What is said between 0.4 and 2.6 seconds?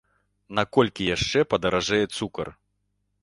На колькі яшчэ падаражэе цукар?